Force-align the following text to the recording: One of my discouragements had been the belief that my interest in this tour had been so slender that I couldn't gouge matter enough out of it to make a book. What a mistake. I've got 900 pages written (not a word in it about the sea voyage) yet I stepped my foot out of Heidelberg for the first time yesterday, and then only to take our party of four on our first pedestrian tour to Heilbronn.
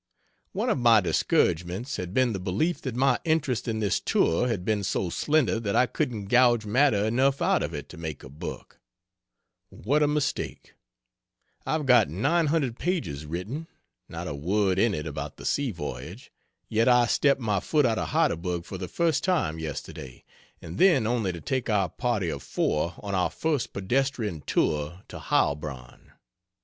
One 0.53 0.71
of 0.71 0.79
my 0.79 0.99
discouragements 0.99 1.97
had 1.97 2.11
been 2.11 2.33
the 2.33 2.39
belief 2.39 2.81
that 2.81 2.95
my 2.95 3.19
interest 3.23 3.67
in 3.67 3.77
this 3.77 3.99
tour 3.99 4.47
had 4.47 4.65
been 4.65 4.83
so 4.83 5.11
slender 5.11 5.59
that 5.59 5.75
I 5.75 5.85
couldn't 5.85 6.25
gouge 6.25 6.65
matter 6.65 7.05
enough 7.05 7.39
out 7.39 7.61
of 7.61 7.75
it 7.75 7.87
to 7.89 7.97
make 7.97 8.23
a 8.23 8.29
book. 8.29 8.79
What 9.69 10.01
a 10.01 10.07
mistake. 10.07 10.73
I've 11.67 11.85
got 11.85 12.09
900 12.09 12.79
pages 12.79 13.27
written 13.27 13.67
(not 14.09 14.27
a 14.27 14.33
word 14.33 14.79
in 14.79 14.95
it 14.95 15.05
about 15.05 15.37
the 15.37 15.45
sea 15.45 15.69
voyage) 15.69 16.31
yet 16.67 16.87
I 16.87 17.05
stepped 17.05 17.39
my 17.39 17.59
foot 17.59 17.85
out 17.85 17.99
of 17.99 18.07
Heidelberg 18.07 18.65
for 18.65 18.79
the 18.79 18.87
first 18.87 19.23
time 19.23 19.59
yesterday, 19.59 20.23
and 20.63 20.79
then 20.79 21.05
only 21.05 21.31
to 21.31 21.41
take 21.41 21.69
our 21.69 21.89
party 21.89 22.29
of 22.29 22.41
four 22.41 22.95
on 23.03 23.13
our 23.13 23.29
first 23.29 23.71
pedestrian 23.71 24.41
tour 24.47 25.03
to 25.09 25.19
Heilbronn. 25.19 26.13